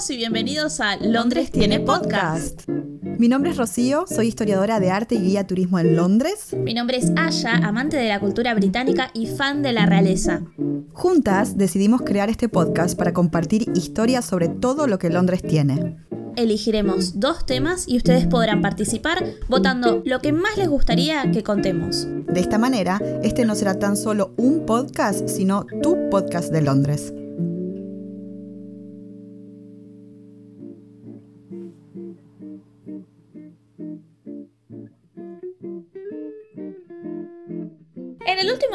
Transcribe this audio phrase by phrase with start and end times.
[0.00, 2.66] todos y bienvenidos a Londres tiene podcast.
[3.18, 6.54] Mi nombre es Rocío, soy historiadora de arte y guía turismo en Londres.
[6.56, 10.42] Mi nombre es Aya, amante de la cultura británica y fan de la realeza.
[10.92, 15.98] Juntas decidimos crear este podcast para compartir historias sobre todo lo que Londres tiene.
[16.36, 22.06] Elegiremos dos temas y ustedes podrán participar votando lo que más les gustaría que contemos.
[22.26, 27.12] De esta manera, este no será tan solo un podcast, sino tu podcast de Londres.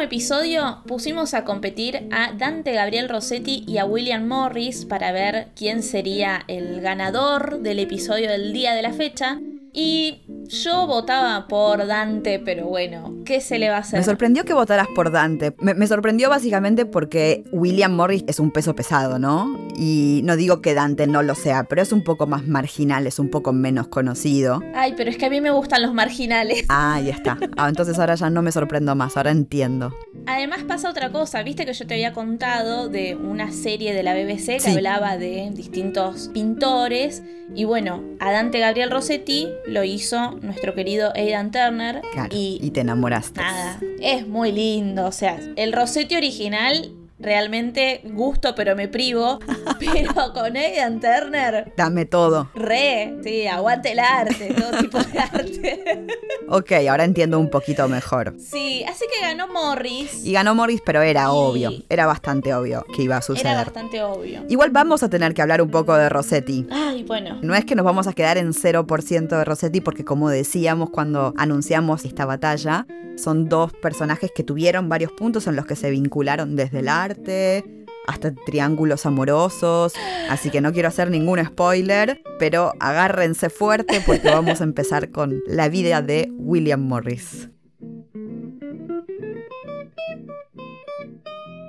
[0.05, 5.81] Episodio pusimos a competir a Dante Gabriel Rossetti y a William Morris para ver quién
[5.81, 9.40] sería el ganador del episodio del día de la fecha.
[9.77, 13.99] Y yo votaba por Dante, pero bueno, ¿qué se le va a hacer?
[13.99, 15.53] Me sorprendió que votaras por Dante.
[15.59, 19.67] Me, me, sorprendió básicamente porque William Morris es un peso pesado, ¿no?
[19.77, 23.19] Y no digo que Dante no lo sea, pero es un poco más marginal, es
[23.19, 24.61] un poco menos conocido.
[24.73, 26.63] Ay, pero es que a mí me gustan los marginales.
[26.69, 27.38] Ah, ahí está.
[27.57, 29.94] Ah, entonces ahora ya no me sorprendo más, ahora entiendo.
[30.25, 34.13] Además pasa otra cosa, viste que yo te había contado de una serie de la
[34.13, 34.72] BBC que sí.
[34.72, 37.22] hablaba de distintos pintores
[37.53, 42.02] y bueno, a Dante Gabriel Rossetti lo hizo nuestro querido Aidan Turner.
[42.13, 43.41] Claro, y, y te enamoraste.
[43.41, 45.05] Nada, es muy lindo.
[45.05, 49.39] O sea, el Rossetti original realmente gusto, pero me privo.
[49.80, 51.73] Pero con Aidan Turner.
[51.75, 52.49] Dame todo.
[52.55, 56.07] Re, sí, aguante el arte, todo tipo de arte.
[56.49, 58.35] ok, ahora entiendo un poquito mejor.
[58.39, 60.25] Sí, así que ganó Morris.
[60.25, 61.27] Y ganó Morris, pero era y...
[61.30, 61.72] obvio.
[61.89, 63.52] Era bastante obvio que iba a suceder.
[63.52, 64.44] Era bastante obvio.
[64.47, 66.66] Igual vamos a tener que hablar un poco de Rossetti.
[66.72, 67.39] Ay, bueno.
[67.41, 71.33] No es que nos vamos a quedar en 0% de Rossetti, porque como decíamos cuando
[71.38, 72.85] anunciamos esta batalla,
[73.17, 77.64] son dos personajes que tuvieron varios puntos en los que se vincularon desde el arte
[78.08, 79.94] hasta triángulos amorosos,
[80.30, 85.41] así que no quiero hacer ningún spoiler, pero agárrense fuerte porque vamos a empezar con
[85.47, 87.50] la vida de William Morris.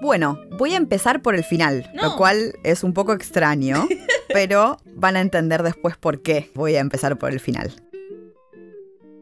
[0.03, 2.03] Bueno, voy a empezar por el final, no.
[2.03, 3.89] lo cual es un poco extraño,
[4.33, 7.73] pero van a entender después por qué voy a empezar por el final.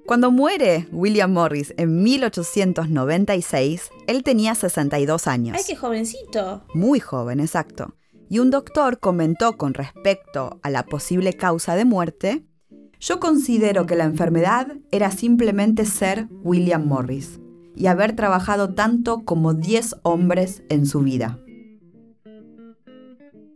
[0.06, 5.56] Cuando muere William Morris en 1896, él tenía 62 años.
[5.59, 6.62] ¡Ay, qué jovencito!
[6.75, 7.94] Muy joven, exacto.
[8.28, 12.44] Y un doctor comentó con respecto a la posible causa de muerte,
[13.00, 17.41] yo considero que la enfermedad era simplemente ser William Morris
[17.75, 21.38] y haber trabajado tanto como 10 hombres en su vida.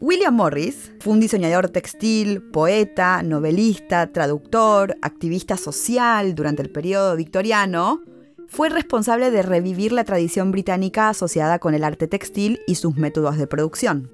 [0.00, 8.00] William Morris fue un diseñador textil, poeta, novelista, traductor, activista social durante el periodo victoriano.
[8.46, 13.38] Fue responsable de revivir la tradición británica asociada con el arte textil y sus métodos
[13.38, 14.12] de producción.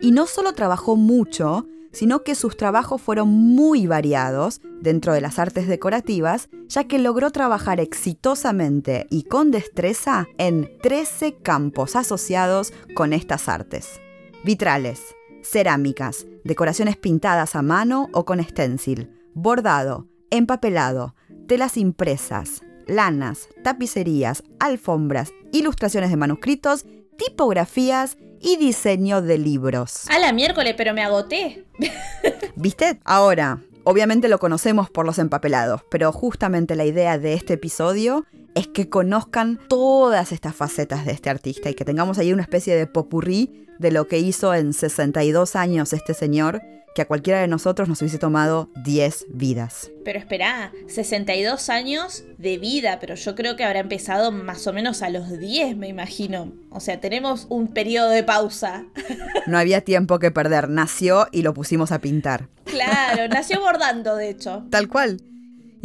[0.00, 5.38] Y no solo trabajó mucho, sino que sus trabajos fueron muy variados dentro de las
[5.38, 13.12] artes decorativas, ya que logró trabajar exitosamente y con destreza en 13 campos asociados con
[13.12, 14.00] estas artes
[14.44, 21.14] vitrales, cerámicas, decoraciones pintadas a mano o con stencil, bordado, empapelado,
[21.48, 26.84] telas impresas, lanas, tapicerías, alfombras, ilustraciones de manuscritos,
[27.16, 30.08] tipografías y diseño de libros.
[30.10, 31.64] A la miércoles, pero me agoté.
[32.56, 33.00] ¿Viste?
[33.04, 38.68] Ahora, obviamente lo conocemos por los empapelados, pero justamente la idea de este episodio es
[38.68, 42.86] que conozcan todas estas facetas de este artista y que tengamos ahí una especie de
[42.86, 46.62] popurrí de lo que hizo en 62 años este señor,
[46.94, 49.90] que a cualquiera de nosotros nos hubiese tomado 10 vidas.
[50.04, 55.02] Pero espera, 62 años de vida, pero yo creo que habrá empezado más o menos
[55.02, 56.52] a los 10, me imagino.
[56.70, 58.86] O sea, tenemos un periodo de pausa.
[59.46, 62.48] No había tiempo que perder, nació y lo pusimos a pintar.
[62.64, 64.64] Claro, nació bordando, de hecho.
[64.70, 65.20] Tal cual.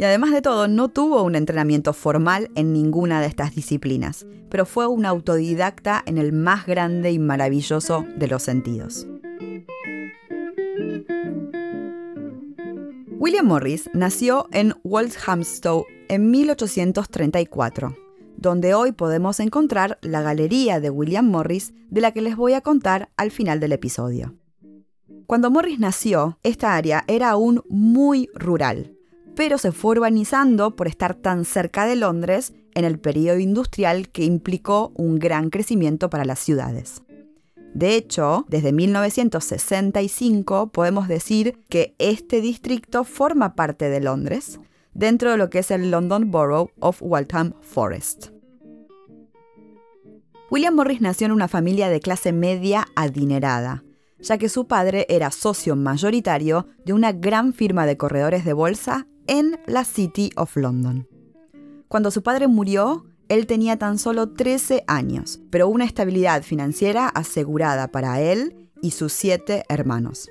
[0.00, 4.64] Y además de todo, no tuvo un entrenamiento formal en ninguna de estas disciplinas, pero
[4.64, 9.06] fue un autodidacta en el más grande y maravilloso de los sentidos.
[13.18, 17.94] William Morris nació en Walthamstow en 1834,
[18.38, 22.62] donde hoy podemos encontrar la galería de William Morris de la que les voy a
[22.62, 24.34] contar al final del episodio.
[25.26, 28.96] Cuando Morris nació, esta área era aún muy rural,
[29.40, 34.22] pero se fue urbanizando por estar tan cerca de Londres en el periodo industrial que
[34.22, 37.00] implicó un gran crecimiento para las ciudades.
[37.72, 44.60] De hecho, desde 1965 podemos decir que este distrito forma parte de Londres,
[44.92, 48.32] dentro de lo que es el London Borough of Waltham Forest.
[50.50, 53.84] William Morris nació en una familia de clase media adinerada,
[54.18, 59.06] ya que su padre era socio mayoritario de una gran firma de corredores de bolsa
[59.30, 61.06] en la City of London.
[61.86, 67.92] Cuando su padre murió, él tenía tan solo 13 años, pero una estabilidad financiera asegurada
[67.92, 70.28] para él y sus siete hermanos.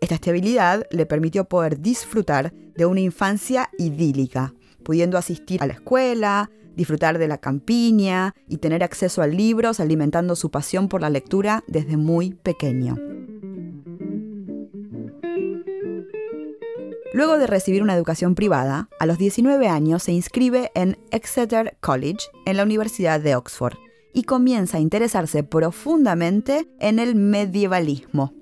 [0.00, 6.50] Esta estabilidad le permitió poder disfrutar de una infancia idílica, pudiendo asistir a la escuela,
[6.74, 11.62] disfrutar de la campiña y tener acceso a libros alimentando su pasión por la lectura
[11.68, 12.96] desde muy pequeño.
[17.14, 22.18] Luego de recibir una educación privada, a los 19 años se inscribe en Exeter College,
[22.44, 23.76] en la Universidad de Oxford,
[24.12, 28.34] y comienza a interesarse profundamente en el medievalismo.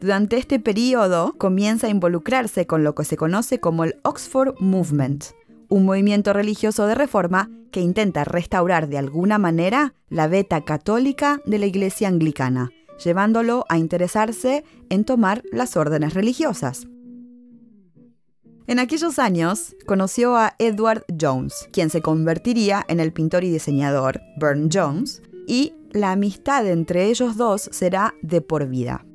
[0.00, 5.26] Durante este periodo comienza a involucrarse con lo que se conoce como el Oxford Movement,
[5.68, 11.60] un movimiento religioso de reforma que intenta restaurar de alguna manera la beta católica de
[11.60, 12.72] la Iglesia anglicana,
[13.04, 16.88] llevándolo a interesarse en tomar las órdenes religiosas.
[18.68, 24.20] En aquellos años conoció a Edward Jones, quien se convertiría en el pintor y diseñador
[24.40, 29.06] Burne Jones, y la amistad entre ellos dos será de por vida.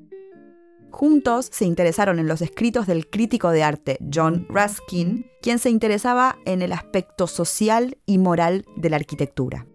[0.89, 6.37] Juntos se interesaron en los escritos del crítico de arte John Ruskin, quien se interesaba
[6.45, 9.67] en el aspecto social y moral de la arquitectura.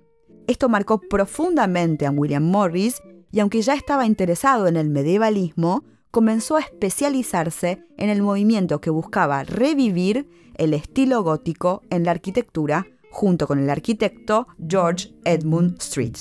[0.47, 5.85] Esto marcó profundamente a William Morris y aunque ya estaba interesado en el medievalismo,
[6.17, 12.87] comenzó a especializarse en el movimiento que buscaba revivir el estilo gótico en la arquitectura
[13.11, 16.17] junto con el arquitecto George Edmund Street.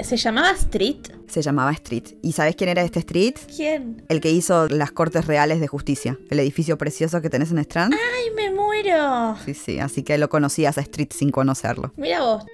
[0.00, 0.96] ¿Se llamaba Street?
[1.28, 2.16] Se llamaba Street.
[2.22, 3.36] ¿Y sabes quién era este Street?
[3.54, 4.04] ¿Quién?
[4.08, 7.94] El que hizo las Cortes Reales de Justicia, el edificio precioso que tenés en Strand.
[7.94, 9.36] ¡Ay, me muero!
[9.44, 11.92] Sí, sí, así que lo conocías a Street sin conocerlo.
[11.96, 12.44] Mira vos.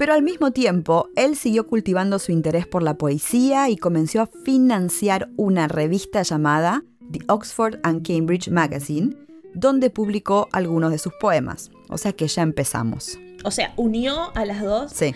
[0.00, 4.30] Pero al mismo tiempo, él siguió cultivando su interés por la poesía y comenzó a
[4.46, 9.14] financiar una revista llamada The Oxford and Cambridge Magazine,
[9.52, 11.70] donde publicó algunos de sus poemas.
[11.90, 13.18] O sea que ya empezamos.
[13.44, 14.90] O sea, unió a las dos.
[14.90, 15.14] Sí.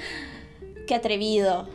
[0.87, 1.67] Qué atrevido.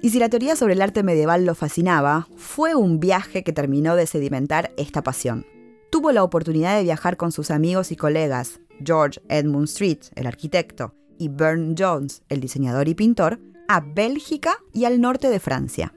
[0.00, 3.96] Y si la teoría sobre el arte medieval lo fascinaba, fue un viaje que terminó
[3.96, 5.44] de sedimentar esta pasión.
[5.90, 10.94] Tuvo la oportunidad de viajar con sus amigos y colegas, George Edmund Street, el arquitecto,
[11.22, 13.38] y Burne Jones, el diseñador y pintor,
[13.68, 15.94] a Bélgica y al norte de Francia.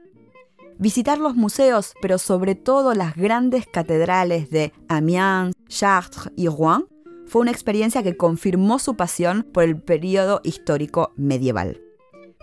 [0.78, 6.86] Visitar los museos, pero sobre todo las grandes catedrales de Amiens, Chartres y Rouen,
[7.26, 11.82] fue una experiencia que confirmó su pasión por el periodo histórico medieval.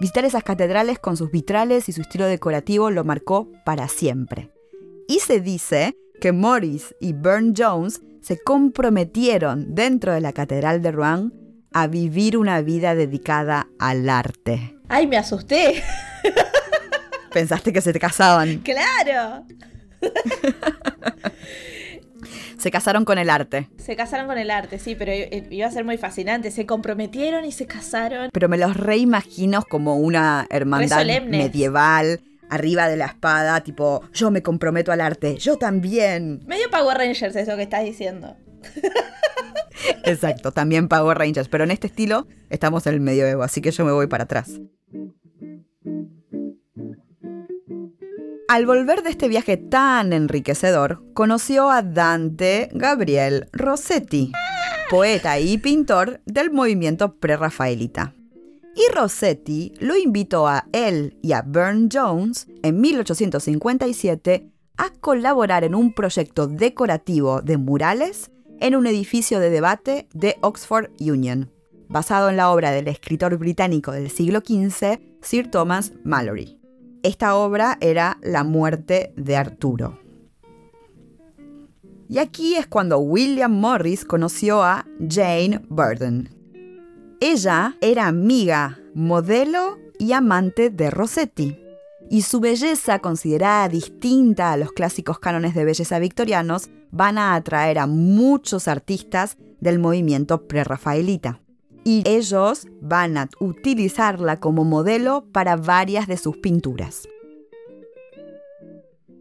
[0.01, 4.51] Visitar esas catedrales con sus vitrales y su estilo decorativo lo marcó para siempre.
[5.07, 10.91] Y se dice que Morris y Burne Jones se comprometieron dentro de la Catedral de
[10.91, 11.42] Rouen
[11.73, 14.77] a vivir una vida dedicada al arte.
[14.89, 15.83] ¡Ay, me asusté!
[17.33, 18.59] ¿Pensaste que se te casaban?
[18.65, 19.47] ¡Claro!
[22.59, 23.69] se casaron con el arte.
[23.79, 25.13] Se casaron con el arte, sí, pero
[25.51, 26.51] iba a ser muy fascinante.
[26.51, 28.31] Se comprometieron y se casaron.
[28.33, 32.21] Pero me los reimagino como una hermandad medieval
[32.53, 36.43] arriba de la espada, tipo, yo me comprometo al arte, yo también.
[36.47, 38.37] Medio Power Rangers eso que estás diciendo.
[40.05, 43.85] Exacto, también Power Rangers, pero en este estilo estamos en el medioevo, así que yo
[43.85, 44.61] me voy para atrás.
[48.49, 54.31] Al volver de este viaje tan enriquecedor, conoció a Dante Gabriel Rossetti,
[54.91, 58.15] poeta y pintor del movimiento prerrafaelita.
[58.75, 65.75] Y Rossetti lo invitó a él y a Burne Jones en 1857 a colaborar en
[65.75, 68.31] un proyecto decorativo de murales
[68.63, 71.51] en un edificio de debate de Oxford Union,
[71.89, 76.61] basado en la obra del escritor británico del siglo XV, Sir Thomas Malory.
[77.03, 79.99] Esta obra era La muerte de Arturo.
[82.09, 86.31] Y aquí es cuando William Morris conoció a Jane Burden.
[87.21, 91.59] Ella era amiga, modelo y amante de Rossetti
[92.13, 97.79] y su belleza, considerada distinta a los clásicos cánones de belleza victorianos, van a atraer
[97.79, 101.41] a muchos artistas del movimiento prerrafaelita.
[101.85, 107.09] Y ellos van a utilizarla como modelo para varias de sus pinturas.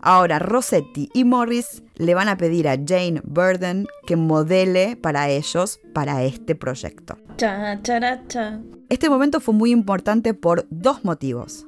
[0.02, 5.80] Ahora Rossetti y Morris le van a pedir a Jane Burden que modele para ellos
[5.94, 7.18] para este proyecto.
[8.90, 11.68] Este momento fue muy importante por dos motivos.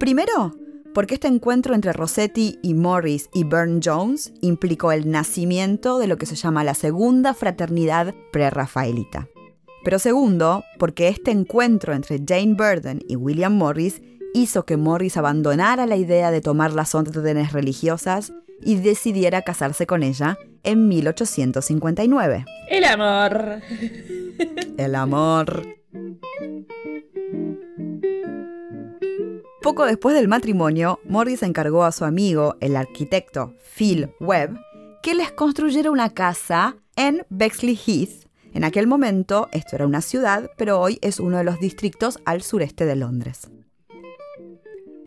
[0.00, 0.56] Primero,
[0.94, 6.16] porque este encuentro entre Rossetti y Morris y Burne Jones implicó el nacimiento de lo
[6.16, 9.28] que se llama la segunda fraternidad prerrafaelita.
[9.84, 14.00] Pero segundo, porque este encuentro entre Jane Burden y William Morris
[14.32, 20.02] hizo que Morris abandonara la idea de tomar las órdenes religiosas y decidiera casarse con
[20.02, 22.46] ella en 1859.
[22.70, 23.60] El amor.
[24.78, 25.62] El amor.
[29.62, 34.58] Poco después del matrimonio, Morris encargó a su amigo, el arquitecto Phil Webb,
[35.02, 38.26] que les construyera una casa en Bexley Heath.
[38.54, 42.40] En aquel momento esto era una ciudad, pero hoy es uno de los distritos al
[42.40, 43.50] sureste de Londres.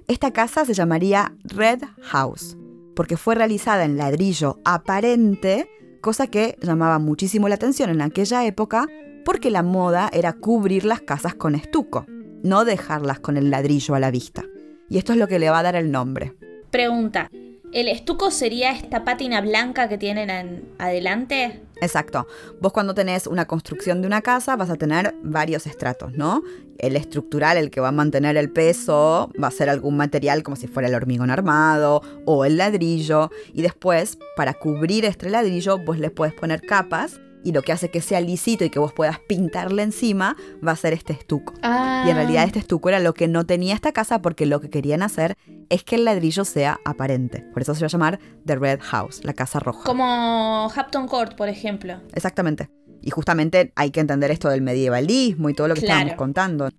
[0.08, 2.56] Esta casa se llamaría Red House,
[2.96, 5.68] porque fue realizada en ladrillo aparente,
[6.00, 8.86] cosa que llamaba muchísimo la atención en aquella época,
[9.26, 12.06] porque la moda era cubrir las casas con estuco,
[12.44, 14.44] no dejarlas con el ladrillo a la vista.
[14.90, 16.36] Y esto es lo que le va a dar el nombre.
[16.70, 17.30] Pregunta,
[17.72, 21.62] ¿el estuco sería esta pátina blanca que tienen en adelante?
[21.82, 22.28] Exacto.
[22.62, 26.44] Vos cuando tenés una construcción de una casa vas a tener varios estratos, ¿no?
[26.78, 30.56] El estructural, el que va a mantener el peso, va a ser algún material como
[30.56, 33.32] si fuera el hormigón armado o el ladrillo.
[33.54, 37.90] Y después, para cubrir este ladrillo, vos le puedes poner capas y lo que hace
[37.90, 40.36] que sea lisito y que vos puedas pintarle encima
[40.66, 41.54] va a ser este estuco.
[41.62, 44.70] Y en realidad este estuco era lo que no tenía esta casa porque lo que
[44.70, 45.38] querían hacer
[45.70, 47.42] es que el ladrillo sea aparente.
[47.54, 49.84] Por eso se va a llamar The Red House, la casa roja.
[49.84, 52.02] Como Hampton Court, por ejemplo.
[52.14, 52.70] Exactamente.
[53.02, 56.70] Y justamente hay que entender esto del medievalismo y todo lo que estábamos contando.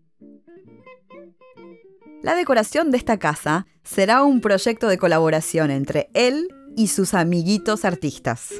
[2.22, 7.84] La decoración de esta casa será un proyecto de colaboración entre él y sus amiguitos
[7.84, 8.50] artistas.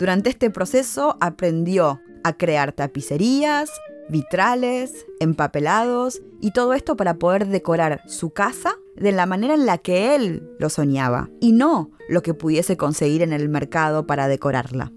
[0.00, 3.70] Durante este proceso aprendió a crear tapicerías,
[4.08, 9.76] vitrales, empapelados y todo esto para poder decorar su casa de la manera en la
[9.76, 14.90] que él lo soñaba y no lo que pudiese conseguir en el mercado para decorarla.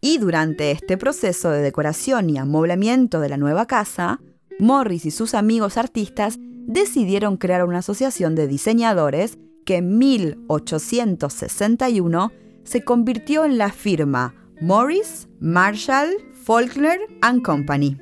[0.00, 4.20] Y durante este proceso de decoración y amoblamiento de la nueva casa,
[4.60, 12.30] Morris y sus amigos artistas decidieron crear una asociación de diseñadores que en 1861
[12.64, 16.10] se convirtió en la firma Morris, Marshall,
[16.44, 17.98] Faulkner and Company.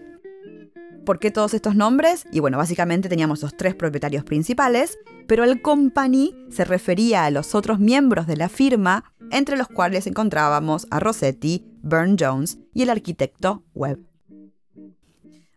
[1.04, 2.24] ¿Por qué todos estos nombres?
[2.30, 7.54] Y bueno, básicamente teníamos los tres propietarios principales, pero el company se refería a los
[7.54, 12.90] otros miembros de la firma, entre los cuales encontrábamos a Rossetti, Burne Jones y el
[12.90, 13.98] arquitecto Webb.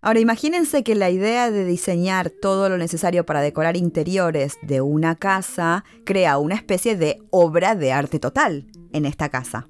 [0.02, 5.16] Ahora imagínense que la idea de diseñar todo lo necesario para decorar interiores de una
[5.16, 9.68] casa crea una especie de obra de arte total en esta casa.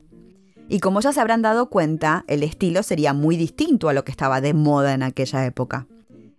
[0.70, 4.12] Y como ya se habrán dado cuenta, el estilo sería muy distinto a lo que
[4.12, 5.88] estaba de moda en aquella época.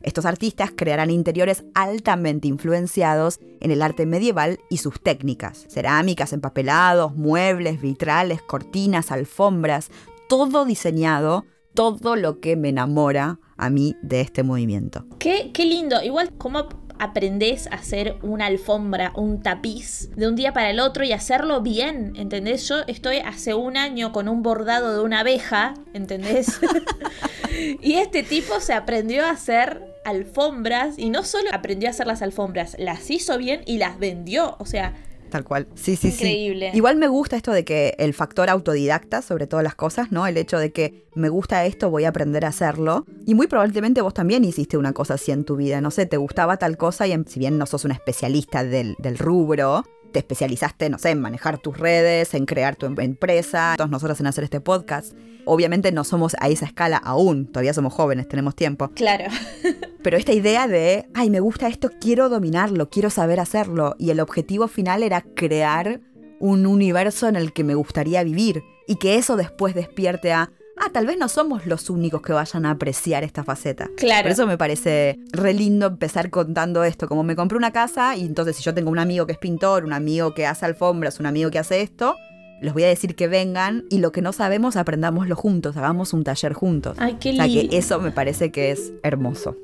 [0.02, 5.66] Estos artistas crearán interiores altamente influenciados en el arte medieval y sus técnicas.
[5.68, 9.90] Cerámicas, empapelados, muebles, vitrales, cortinas, alfombras,
[10.28, 15.06] todo diseñado, todo lo que me enamora a mí de este movimiento.
[15.18, 16.02] Qué, qué lindo.
[16.02, 21.04] Igual, como aprendés a hacer una alfombra, un tapiz de un día para el otro
[21.04, 22.68] y hacerlo bien, ¿entendés?
[22.68, 26.60] Yo estoy hace un año con un bordado de una abeja, ¿entendés?
[27.82, 32.22] y este tipo se aprendió a hacer alfombras y no solo aprendió a hacer las
[32.22, 34.94] alfombras, las hizo bien y las vendió, o sea,
[35.30, 35.66] Tal cual.
[35.74, 36.70] Sí, sí, Increíble.
[36.70, 36.76] sí.
[36.76, 40.26] Igual me gusta esto de que el factor autodidacta sobre todas las cosas, ¿no?
[40.26, 43.04] El hecho de que me gusta esto, voy a aprender a hacerlo.
[43.26, 45.80] Y muy probablemente vos también hiciste una cosa así en tu vida.
[45.80, 49.18] No sé, te gustaba tal cosa y si bien no sos un especialista del, del
[49.18, 49.84] rubro,
[50.16, 54.18] te especializaste, no sé, en manejar tus redes, en crear tu em-, empresa, todos nosotros
[54.18, 55.12] en hacer este podcast.
[55.44, 58.90] Obviamente no somos a esa escala aún, todavía somos jóvenes, tenemos tiempo.
[58.94, 59.26] Claro.
[60.02, 63.94] Pero esta idea de, ay, me gusta esto, quiero dominarlo, quiero saber hacerlo.
[63.98, 66.00] Y el objetivo final era crear
[66.40, 68.62] un universo en el que me gustaría vivir.
[68.86, 70.50] Y que eso después despierte a,
[70.86, 73.90] ah, tal vez no somos los únicos que vayan a apreciar esta faceta.
[73.96, 74.22] Claro.
[74.22, 77.08] Por eso me parece re lindo empezar contando esto.
[77.08, 79.84] Como me compré una casa y entonces si yo tengo un amigo que es pintor,
[79.84, 82.16] un amigo que hace alfombras, un amigo que hace esto,
[82.62, 86.24] les voy a decir que vengan y lo que no sabemos aprendámoslo juntos, hagamos un
[86.24, 86.96] taller juntos.
[86.98, 87.70] Ay, qué O sea lindo.
[87.70, 89.56] que eso me parece que es hermoso.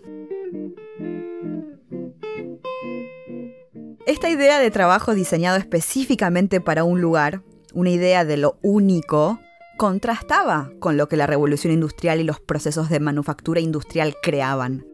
[4.05, 9.39] Esta idea de trabajo diseñado específicamente para un lugar, una idea de lo único,
[9.77, 14.87] contrastaba con lo que la revolución industrial y los procesos de manufactura industrial creaban.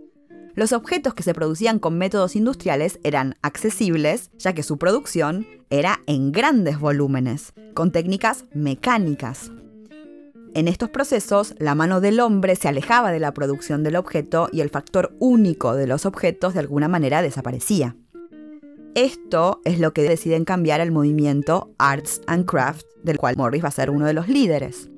[0.55, 6.01] Los objetos que se producían con métodos industriales eran accesibles, ya que su producción era
[6.07, 9.53] en grandes volúmenes, con técnicas mecánicas.
[10.55, 14.61] En estos procesos, la mano del hombre se alejaba de la producción del objeto y
[14.61, 17.95] el factor único de los objetos de alguna manera desaparecía.
[18.95, 23.69] Esto es lo que deciden cambiar el movimiento Arts and Craft, del cual Morris va
[23.69, 24.91] a ser uno de los líderes.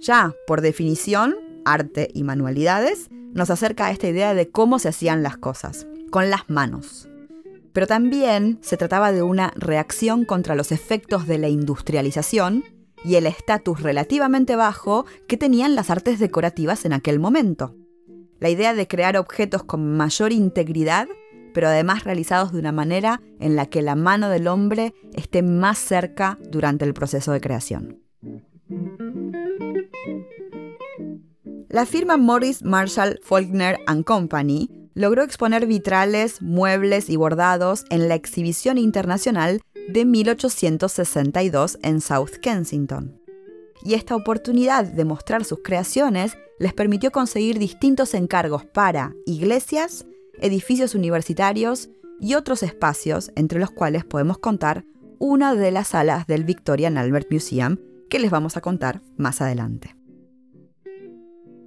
[0.00, 5.22] Ya, por definición, arte y manualidades nos acerca a esta idea de cómo se hacían
[5.22, 7.08] las cosas, con las manos.
[7.76, 12.64] pero también se trataba de una reacción contra los efectos de la industrialización
[13.04, 17.74] y el estatus relativamente bajo que tenían las artes decorativas en aquel momento.
[18.40, 21.06] La idea de crear objetos con mayor integridad,
[21.56, 25.78] pero además realizados de una manera en la que la mano del hombre esté más
[25.78, 28.02] cerca durante el proceso de creación.
[31.70, 38.76] La firma Morris Marshall Faulkner Company logró exponer vitrales, muebles y bordados en la exhibición
[38.76, 43.18] internacional de 1862 en South Kensington.
[43.82, 50.04] Y esta oportunidad de mostrar sus creaciones les permitió conseguir distintos encargos para iglesias,
[50.40, 51.90] edificios universitarios
[52.20, 54.84] y otros espacios, entre los cuales podemos contar
[55.18, 57.78] una de las salas del Victorian Albert Museum,
[58.08, 59.96] que les vamos a contar más adelante.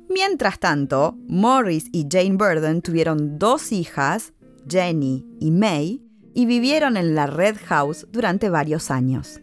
[0.09, 4.33] Mientras tanto, Morris y Jane Burden tuvieron dos hijas,
[4.67, 6.01] Jenny y May,
[6.33, 9.39] y vivieron en la Red House durante varios años,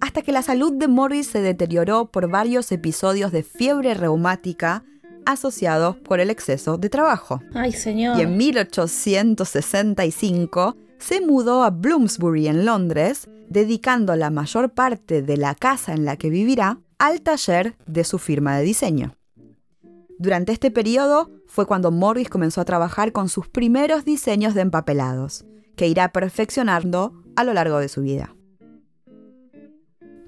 [0.00, 4.84] hasta que la salud de Morris se deterioró por varios episodios de fiebre reumática
[5.28, 7.42] asociados por el exceso de trabajo.
[7.54, 8.18] Ay, señor.
[8.18, 15.54] Y en 1865 se mudó a Bloomsbury en Londres, dedicando la mayor parte de la
[15.54, 19.14] casa en la que vivirá al taller de su firma de diseño.
[20.18, 25.44] Durante este periodo fue cuando Morris comenzó a trabajar con sus primeros diseños de empapelados,
[25.76, 28.34] que irá perfeccionando a lo largo de su vida.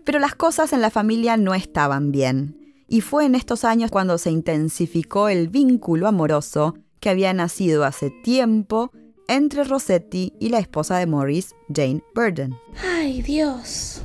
[0.04, 2.59] Pero las cosas en la familia no estaban bien,
[2.90, 8.10] y fue en estos años cuando se intensificó el vínculo amoroso que había nacido hace
[8.10, 8.90] tiempo
[9.28, 12.58] entre Rossetti y la esposa de Morris, Jane Burden.
[12.82, 14.02] ¡Ay, Dios!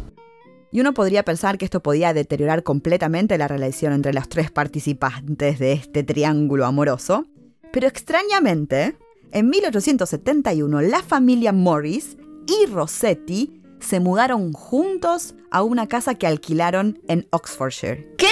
[0.75, 5.57] y uno podría pensar que esto podía deteriorar completamente la relación entre los tres participantes
[5.57, 7.27] de este triángulo amoroso,
[7.71, 8.97] pero extrañamente,
[9.31, 16.99] en 1871 la familia Morris y Rossetti se mudaron juntos a una casa que alquilaron
[17.07, 18.13] en Oxfordshire.
[18.17, 18.27] ¿Qué?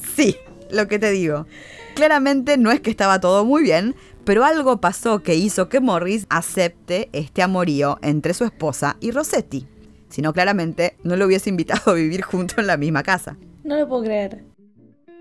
[0.16, 0.36] Sí,
[0.70, 1.46] lo que te digo.
[1.94, 6.26] Claramente no es que estaba todo muy bien, pero algo pasó que hizo que Morris
[6.30, 9.66] acepte este amorío entre su esposa y Rossetti.
[10.08, 13.36] Si no, claramente no lo hubiese invitado a vivir junto en la misma casa.
[13.64, 14.44] No lo puedo creer.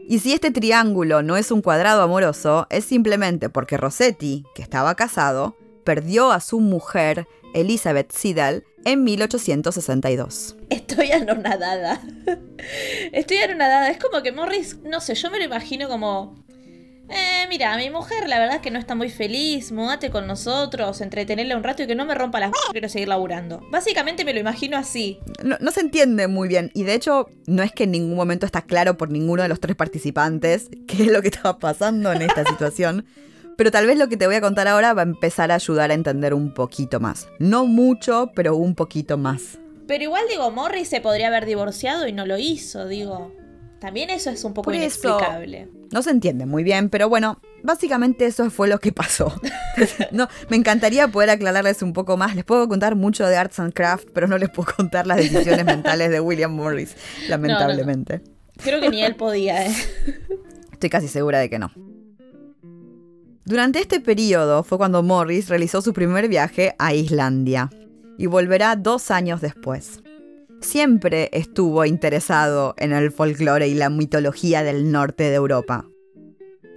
[0.07, 4.95] Y si este triángulo no es un cuadrado amoroso, es simplemente porque Rossetti, que estaba
[4.95, 10.55] casado, perdió a su mujer, Elizabeth Siddall, en 1862.
[10.69, 12.01] Estoy anonadada.
[13.11, 13.89] Estoy anonadada.
[13.89, 16.35] Es como que Morris, no sé, yo me lo imagino como
[17.13, 21.01] eh, mira, mi mujer la verdad es que no está muy feliz, mudate con nosotros,
[21.01, 23.61] entretenerla un rato y que no me rompa las quiero seguir laburando.
[23.69, 25.19] Básicamente me lo imagino así.
[25.43, 28.45] No, no, se entiende muy bien y de hecho no es que en ningún momento
[28.45, 32.21] está claro por ninguno de los tres participantes qué es lo que estaba pasando en
[32.21, 33.05] esta situación.
[33.61, 35.91] Pero tal vez lo que te voy a contar ahora va a empezar a ayudar
[35.91, 37.27] a entender un poquito más.
[37.37, 39.59] No mucho, pero un poquito más.
[39.85, 43.31] Pero igual digo, Morris se podría haber divorciado y no lo hizo, digo.
[43.79, 45.69] También eso es un poco inexplicable.
[45.91, 49.31] no se entiende muy bien, pero bueno, básicamente eso fue lo que pasó.
[50.11, 52.35] no, me encantaría poder aclararles un poco más.
[52.35, 55.65] Les puedo contar mucho de Arts and Craft, pero no les puedo contar las decisiones
[55.65, 56.95] mentales de William Morris,
[57.29, 58.23] lamentablemente.
[58.57, 59.75] Creo que ni él podía, ¿eh?
[60.71, 61.71] Estoy casi segura de que no.
[63.51, 67.69] Durante este periodo fue cuando Morris realizó su primer viaje a Islandia
[68.17, 70.01] y volverá dos años después
[70.61, 75.87] siempre estuvo interesado en el folclore y la mitología del norte de Europa.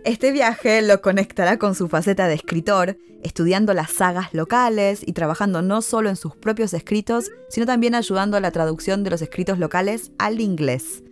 [0.05, 5.63] Este viaje lo conectará con su faceta de escritor, estudiando las sagas locales y trabajando
[5.63, 9.59] no solo en sus propios escritos, sino también ayudando a la traducción de los escritos
[9.59, 11.03] locales al inglés.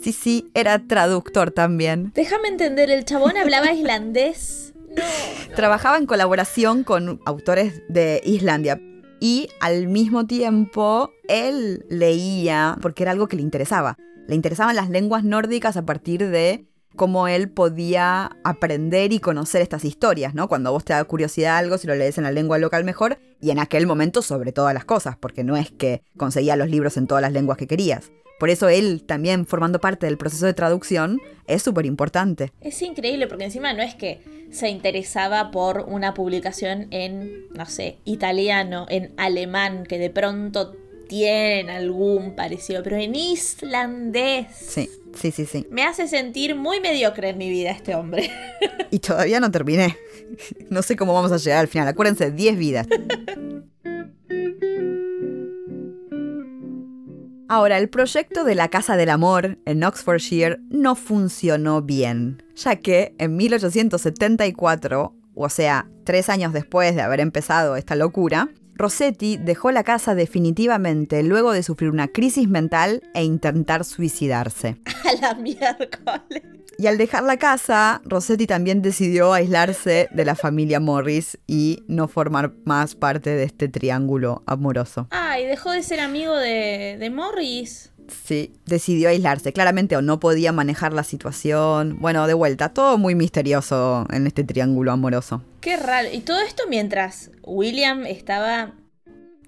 [0.00, 2.10] Sí, sí, era traductor también.
[2.14, 4.69] Déjame entender, ¿el chabón hablaba islandés?
[5.54, 8.80] Trabajaba en colaboración con autores de Islandia,
[9.20, 13.96] y al mismo tiempo él leía, porque era algo que le interesaba.
[14.26, 19.84] Le interesaban las lenguas nórdicas a partir de cómo él podía aprender y conocer estas
[19.84, 20.48] historias, ¿no?
[20.48, 23.50] Cuando vos te da curiosidad algo, si lo lees en la lengua local mejor, y
[23.50, 27.06] en aquel momento sobre todas las cosas, porque no es que conseguía los libros en
[27.06, 28.10] todas las lenguas que querías.
[28.40, 32.52] Por eso él también formando parte del proceso de traducción es súper importante.
[32.62, 37.98] Es increíble porque encima no es que se interesaba por una publicación en, no sé,
[38.06, 40.74] italiano, en alemán, que de pronto
[41.06, 44.46] tienen algún parecido, pero en islandés.
[44.56, 45.66] Sí, sí, sí, sí.
[45.70, 48.30] Me hace sentir muy mediocre en mi vida este hombre.
[48.90, 49.98] Y todavía no terminé.
[50.70, 51.86] No sé cómo vamos a llegar al final.
[51.88, 52.86] Acuérdense, 10 vidas.
[57.52, 63.16] Ahora, el proyecto de la Casa del Amor en Oxfordshire no funcionó bien, ya que
[63.18, 69.84] en 1874, o sea, tres años después de haber empezado esta locura, Rossetti dejó la
[69.84, 74.76] casa definitivamente luego de sufrir una crisis mental e intentar suicidarse.
[75.04, 76.42] A la miércoles.
[76.80, 82.08] Y al dejar la casa, Rossetti también decidió aislarse de la familia Morris y no
[82.08, 85.06] formar más parte de este triángulo amoroso.
[85.10, 87.89] Ah, y dejó de ser amigo de, de Morris.
[88.24, 89.52] Sí, decidió aislarse.
[89.52, 91.96] Claramente o no podía manejar la situación.
[92.00, 95.42] Bueno, de vuelta, todo muy misterioso en este triángulo amoroso.
[95.60, 96.08] Qué raro.
[96.12, 98.74] Y todo esto mientras William estaba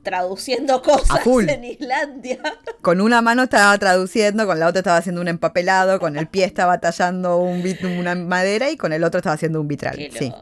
[0.02, 2.38] traduciendo cosas en Islandia.
[2.82, 6.44] Con una mano estaba traduciendo, con la otra estaba haciendo un empapelado, con el pie
[6.44, 9.94] estaba tallando un bit- una madera y con el otro estaba haciendo un vitral.
[9.96, 10.32] Qué Sí.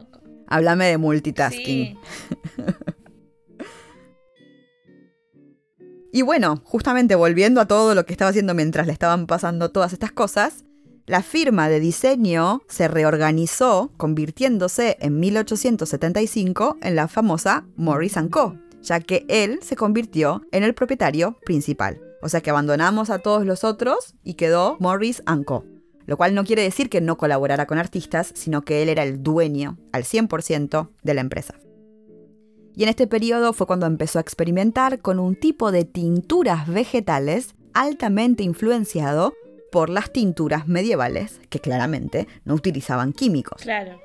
[0.47, 1.63] Háblame de multitasking.
[1.63, 1.97] Sí.
[6.11, 9.93] Y bueno, justamente volviendo a todo lo que estaba haciendo mientras le estaban pasando todas
[9.93, 10.65] estas cosas,
[11.07, 18.99] la firma de diseño se reorganizó, convirtiéndose en 1875 en la famosa Morris Co., ya
[18.99, 22.01] que él se convirtió en el propietario principal.
[22.21, 25.65] O sea que abandonamos a todos los otros y quedó Morris Co.
[26.05, 29.23] Lo cual no quiere decir que no colaborara con artistas, sino que él era el
[29.23, 31.55] dueño al 100% de la empresa.
[32.75, 37.53] Y en este periodo fue cuando empezó a experimentar con un tipo de tinturas vegetales
[37.73, 39.33] altamente influenciado
[39.71, 43.61] por las tinturas medievales, que claramente no utilizaban químicos.
[43.61, 43.99] Claro.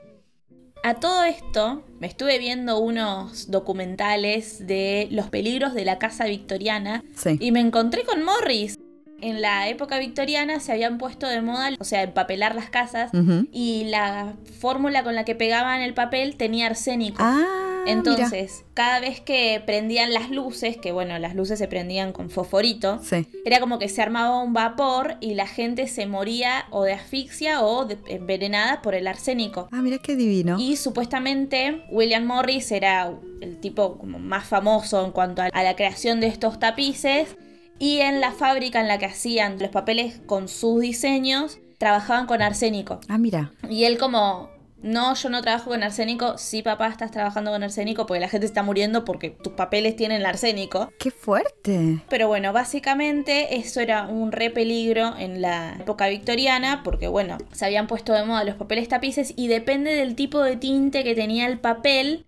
[0.85, 7.03] A todo esto, me estuve viendo unos documentales de los peligros de la casa victoriana
[7.17, 7.37] Sí.
[7.41, 8.79] y me encontré con Morris.
[9.21, 13.11] En la época victoriana se habían puesto de moda, o sea, empapelar las casas
[13.51, 17.17] y la fórmula con la que pegaban el papel tenía arsénico.
[17.19, 17.99] Ah, mira.
[18.13, 22.99] Entonces, cada vez que prendían las luces, que bueno, las luces se prendían con fosforito,
[23.03, 23.27] Sí.
[23.45, 27.63] era como que se armaba un vapor y la gente se moría o de asfixia
[27.63, 29.69] o de- envenenada por el arsénico.
[29.73, 30.57] Ah, mira qué divino.
[30.59, 35.77] Y supuestamente William Morris era el tipo como más famoso en cuanto a a la
[35.77, 37.37] creación de estos tapices.
[37.79, 42.41] Y en la fábrica en la que hacían los papeles con sus diseños, trabajaban con
[42.41, 43.01] arsénico.
[43.09, 43.53] Ah, mira.
[43.69, 44.49] Y él como,
[44.83, 46.39] no, yo no trabajo con arsénico.
[46.39, 50.25] Sí, papá, estás trabajando con arsénico porque la gente está muriendo porque tus papeles tienen
[50.25, 50.93] arsénico.
[50.99, 52.03] Qué fuerte.
[52.09, 57.65] Pero bueno, básicamente eso era un re peligro en la época victoriana porque bueno, se
[57.65, 61.47] habían puesto de moda los papeles tapices y depende del tipo de tinte que tenía
[61.47, 62.27] el papel,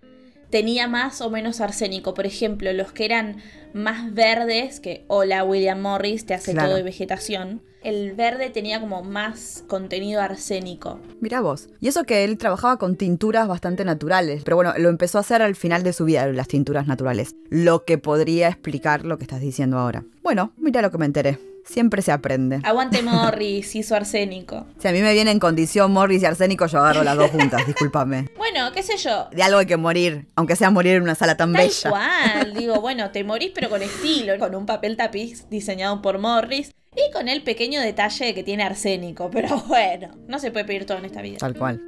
[0.50, 2.14] tenía más o menos arsénico.
[2.14, 3.42] Por ejemplo, los que eran
[3.74, 6.68] más verdes, que hola William Morris, te hace Claro.
[6.68, 7.62] todo de vegetación.
[7.82, 10.98] El verde tenía como más contenido arsénico.
[11.20, 11.68] Mira vos.
[11.80, 14.42] Y eso que él trabajaba con tinturas bastante naturales.
[14.44, 17.36] Pero bueno, lo empezó a hacer al final de su vida, las tinturas naturales.
[17.50, 20.04] Lo que podría explicar lo que estás diciendo ahora.
[20.22, 21.38] Bueno, mira lo que me enteré.
[21.64, 22.60] Siempre se aprende.
[22.64, 24.66] Aguante Morris, hizo arsénico.
[24.78, 27.64] Si a mí me viene en condición Morris y arsénico, yo agarro las dos juntas,
[27.66, 28.28] discúlpame.
[28.38, 29.28] Bueno, qué sé yo.
[29.30, 31.90] De algo hay que morir, aunque sea morir en una sala tan Tal bella.
[31.90, 36.72] cual, digo, bueno, te morís pero con estilo, con un papel tapiz diseñado por Morris
[37.06, 40.86] y con el pequeño detalle de que tiene arsénico, pero bueno, no se puede pedir
[40.86, 41.38] todo en esta vida.
[41.38, 41.82] Tal cual.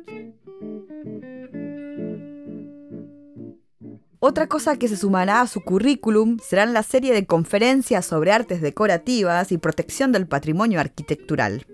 [4.22, 8.60] Otra cosa que se sumará a su currículum serán la serie de conferencias sobre artes
[8.60, 11.64] decorativas y protección del patrimonio arquitectural.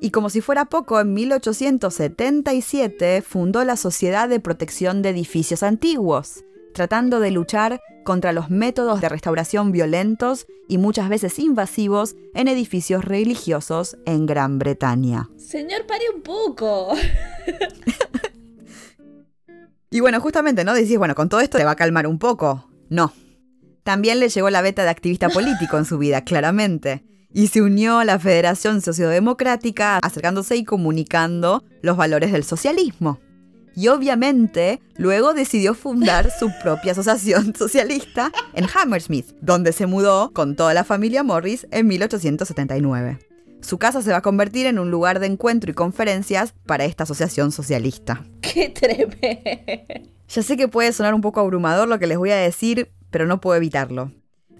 [0.00, 6.44] Y como si fuera poco, en 1877 fundó la Sociedad de Protección de Edificios Antiguos,
[6.72, 13.04] tratando de luchar contra los métodos de restauración violentos y muchas veces invasivos en edificios
[13.04, 15.28] religiosos en Gran Bretaña.
[15.36, 16.94] Señor, pare un poco.
[19.90, 20.72] Y bueno, justamente, ¿no?
[20.72, 22.70] Decís, bueno, con todo esto te va a calmar un poco.
[22.88, 23.12] No.
[23.82, 27.04] También le llegó la beta de activista político en su vida, claramente.
[27.32, 33.18] Y se unió a la Federación Sociodemocrática, acercándose y comunicando los valores del socialismo.
[33.74, 40.56] Y obviamente, luego decidió fundar su propia asociación socialista en Hammersmith, donde se mudó con
[40.56, 43.18] toda la familia Morris en 1879.
[43.60, 47.04] Su casa se va a convertir en un lugar de encuentro y conferencias para esta
[47.04, 48.24] asociación socialista.
[48.40, 49.16] Qué tremendo.
[50.28, 53.26] Ya sé que puede sonar un poco abrumador lo que les voy a decir, pero
[53.26, 54.12] no puedo evitarlo.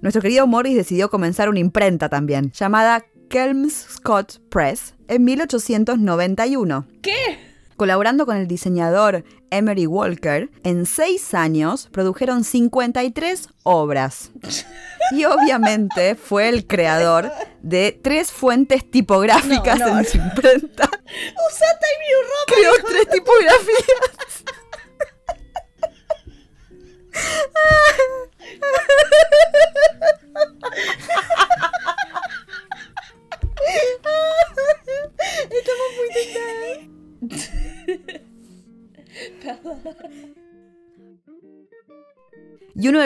[0.03, 6.87] Nuestro querido Morris decidió comenzar una imprenta también, llamada Kelmscott Press, en 1891.
[7.03, 7.50] ¿Qué?
[7.81, 14.33] Colaborando con el diseñador Emery Walker, en seis años produjeron 53 obras.
[15.13, 19.99] Y obviamente fue el creador de tres fuentes tipográficas No, no.
[20.01, 20.91] en su imprenta.
[20.91, 22.47] Usa Time New Roman.
[22.49, 23.85] Creó tres tipografías.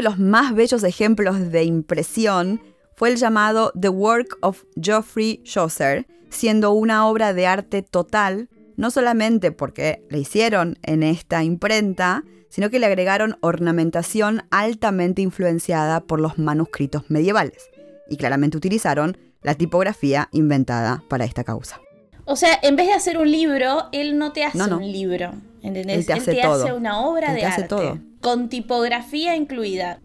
[0.04, 2.60] Los más bellos ejemplos de impresión
[2.94, 8.90] fue el llamado The Work of Geoffrey Chaucer, siendo una obra de arte total, no
[8.90, 16.20] solamente porque la hicieron en esta imprenta, sino que le agregaron ornamentación altamente influenciada por
[16.20, 17.70] los manuscritos medievales,
[18.08, 21.80] y claramente utilizaron la tipografía inventada para esta causa.
[22.26, 25.32] O sea, en vez de hacer un libro, él no te hace un libro.
[25.64, 25.96] ¿Entendés?
[25.98, 27.64] Él te hace, hace una obra de arte.
[27.64, 27.98] Todo.
[28.20, 30.00] Con tipografía incluida.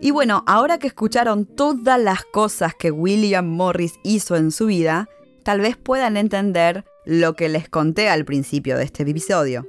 [0.00, 5.08] Y bueno, ahora que escucharon todas las cosas que William Morris hizo en su vida,
[5.44, 9.66] tal vez puedan entender lo que les conté al principio de este episodio.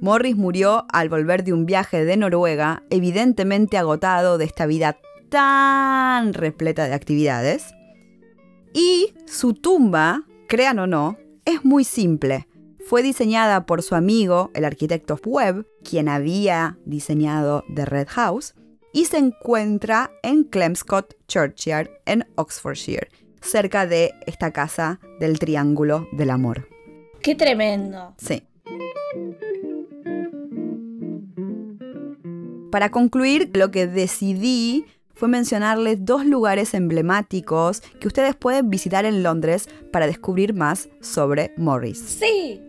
[0.00, 4.98] Morris murió al volver de un viaje de Noruega, evidentemente agotado de esta vida
[5.30, 7.74] tan repleta de actividades.
[8.72, 12.46] Y su tumba, crean o no, es muy simple.
[12.86, 18.54] Fue diseñada por su amigo, el arquitecto Webb, quien había diseñado The Red House,
[18.92, 23.08] y se encuentra en Clemscott Churchyard, en Oxfordshire,
[23.40, 26.68] cerca de esta casa del Triángulo del Amor.
[27.22, 28.14] ¡Qué tremendo!
[28.16, 28.42] Sí.
[32.70, 34.86] Para concluir, lo que decidí
[35.18, 41.52] fue mencionarles dos lugares emblemáticos que ustedes pueden visitar en Londres para descubrir más sobre
[41.56, 41.98] Morris.
[41.98, 42.62] Sí.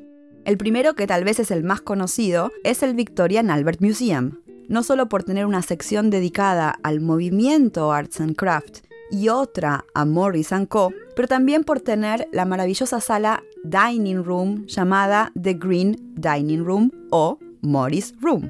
[0.44, 4.34] El primero, que tal vez es el más conocido, es el Victorian Albert Museum
[4.70, 10.06] no solo por tener una sección dedicada al movimiento Arts and Craft y otra a
[10.06, 16.64] Morris⁇ Co., pero también por tener la maravillosa sala Dining Room llamada The Green Dining
[16.64, 18.50] Room o Morris Room,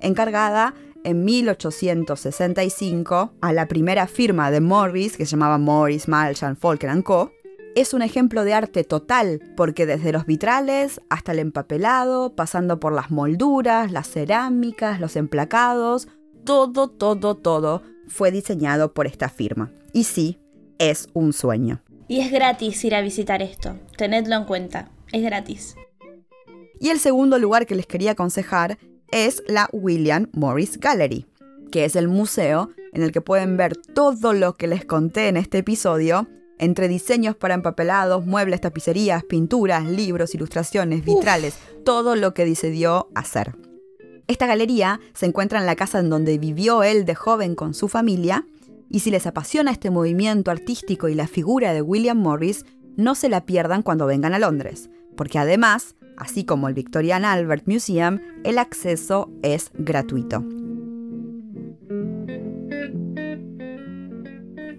[0.00, 0.72] encargada
[1.06, 7.30] en 1865 a la primera firma de Morris, que se llamaba Morris, Malchan, Folker Co.,
[7.76, 12.92] es un ejemplo de arte total, porque desde los vitrales hasta el empapelado, pasando por
[12.92, 16.08] las molduras, las cerámicas, los emplacados,
[16.44, 19.70] todo, todo, todo fue diseñado por esta firma.
[19.92, 20.40] Y sí,
[20.78, 21.82] es un sueño.
[22.08, 25.76] Y es gratis ir a visitar esto, tenedlo en cuenta, es gratis.
[26.80, 28.78] Y el segundo lugar que les quería aconsejar
[29.10, 31.26] es la William Morris Gallery,
[31.70, 35.36] que es el museo en el que pueden ver todo lo que les conté en
[35.36, 42.46] este episodio entre diseños para empapelados, muebles, tapicerías, pinturas, libros, ilustraciones, vitrales, todo lo que
[42.46, 43.54] decidió hacer.
[44.26, 47.88] Esta galería se encuentra en la casa en donde vivió él de joven con su
[47.88, 48.46] familia,
[48.88, 52.64] y si les apasiona este movimiento artístico y la figura de William Morris,
[52.96, 57.66] no se la pierdan cuando vengan a Londres, porque además, así como el Victorian Albert
[57.66, 60.44] Museum, el acceso es gratuito.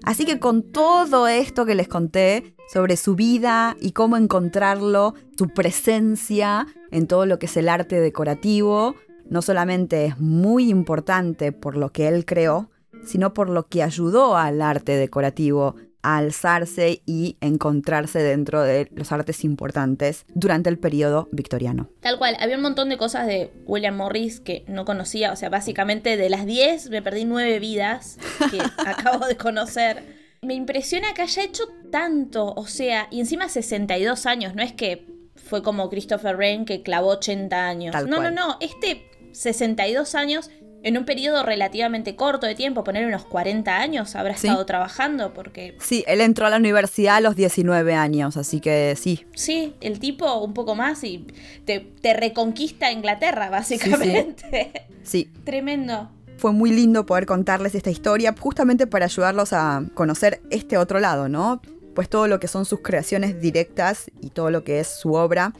[0.04, 5.50] Así que con todo esto que les conté sobre su vida y cómo encontrarlo, su
[5.50, 8.96] presencia en todo lo que es el arte decorativo,
[9.30, 12.70] no solamente es muy importante por lo que él creó,
[13.04, 19.44] sino por lo que ayudó al arte decorativo alzarse y encontrarse dentro de los artes
[19.44, 21.90] importantes durante el periodo victoriano.
[22.00, 25.50] Tal cual, había un montón de cosas de William Morris que no conocía, o sea,
[25.50, 28.18] básicamente de las 10 me perdí 9 vidas
[28.52, 30.18] que acabo de conocer.
[30.42, 35.08] Me impresiona que haya hecho tanto, o sea, y encima 62 años, no es que
[35.36, 37.96] fue como Christopher Wren que clavó 80 años.
[38.08, 40.50] no, no, no, este 62 años
[40.84, 45.76] en un periodo relativamente corto de tiempo, poner unos 40 años, habrá estado trabajando porque...
[45.80, 49.26] Sí, él entró a la universidad a los 19 años, así que sí.
[49.36, 51.26] Sí, el tipo un poco más y
[51.66, 54.72] te, reconquista Inglaterra, básicamente.
[55.04, 55.32] Sí.
[55.46, 56.12] Tremendo.
[56.36, 61.30] Fue muy lindo poder contarles esta historia, justamente para ayudarlos a conocer este otro lado,
[61.30, 61.62] ¿no?
[61.96, 65.54] Pues todo lo que son sus creaciones directas y todo lo que es su obra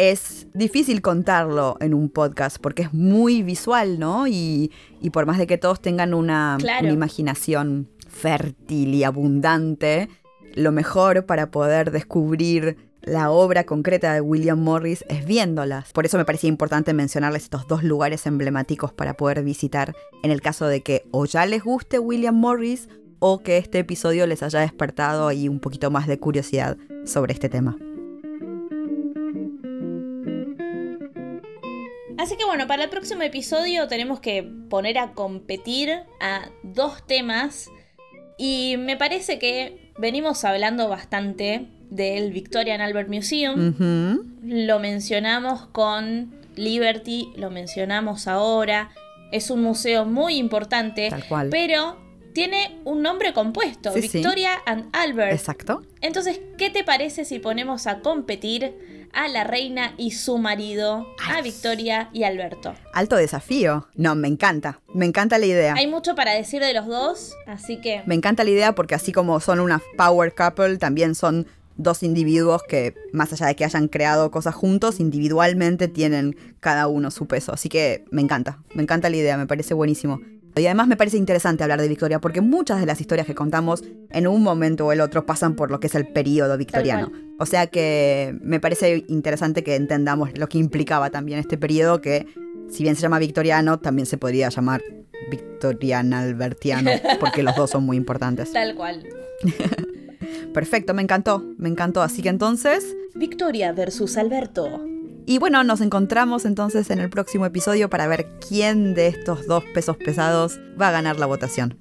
[0.00, 4.26] es difícil contarlo en un podcast porque es muy visual, ¿no?
[4.26, 4.72] Y,
[5.12, 10.08] por más de que todos tengan una, imaginación fértil y abundante,
[10.54, 15.92] lo mejor para poder descubrir la obra concreta de William Morris es viéndolas.
[15.92, 20.40] Por eso me parecía importante mencionarles estos dos lugares emblemáticos para poder visitar en el
[20.40, 24.60] caso de que o ya les guste William Morris o que este episodio les haya
[24.60, 27.76] despertado ahí un poquito más de curiosidad sobre este tema.
[32.20, 37.70] Así que bueno, para el próximo episodio tenemos que poner a competir a dos temas.
[38.36, 43.74] Y me parece que venimos hablando bastante del Victorian Albert Museum.
[44.42, 48.90] Lo mencionamos con Liberty, lo mencionamos ahora.
[49.32, 51.08] Es un museo muy importante.
[51.08, 51.48] Tal cual.
[51.50, 51.96] Pero
[52.32, 54.18] tiene un nombre compuesto, Sí, sí.
[54.18, 55.32] Victoria and Albert.
[55.32, 55.82] Exacto.
[56.00, 61.42] Entonces, ¿qué te parece si ponemos a competir a la reina y su marido, a.
[61.42, 62.74] Victoria y Alberto?
[62.92, 63.88] Alto desafío.
[63.94, 64.80] No, me encanta.
[64.94, 65.74] Me encanta la idea.
[65.74, 69.12] Hay mucho para decir de los dos, así que Me encanta la idea porque así
[69.12, 73.88] como son una power couple, también son dos individuos que, más allá de que hayan
[73.88, 77.52] creado cosas juntos, individualmente tienen cada uno su peso.
[77.52, 80.20] Así que me encanta, me encanta la idea, me parece buenísimo.
[80.56, 83.84] Y además me parece interesante hablar de Victoria porque muchas de las historias que contamos
[84.10, 87.10] en un momento o el otro pasan por lo que es el periodo victoriano.
[87.38, 92.26] O sea que me parece interesante que entendamos lo que implicaba también este periodo que
[92.68, 94.82] si bien se llama victoriano, también se podría llamar
[95.30, 98.52] victoriano albertiano porque los dos son muy importantes.
[98.52, 99.04] tal cual.
[100.54, 102.02] Perfecto, me encantó, me encantó.
[102.02, 104.89] Así que entonces, Victoria versus Alberto.
[105.30, 109.62] Y bueno, nos encontramos entonces en el próximo episodio para ver quién de estos dos
[109.72, 111.78] pesos pesados va a ganar la votación.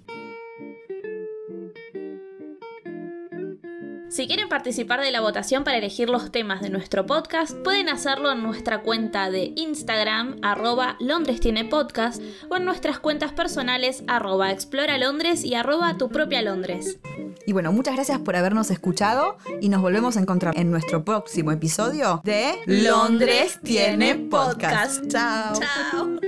[4.20, 8.34] Si quieren participar de la votación para elegir los temas de nuestro podcast, pueden hacerlo
[8.34, 14.52] en nuestra cuenta de Instagram, arroba Londres tiene podcast, o en nuestras cuentas personales, arroba
[14.52, 17.00] Explora Londres y arroba Tu propia Londres.
[17.48, 21.54] Y bueno, muchas gracias por habernos escuchado y nos volvemos a encontrar en nuestro próximo
[21.54, 25.08] episodio de Londres tiene podcast.
[25.08, 25.54] Chao.
[25.54, 26.20] Chao.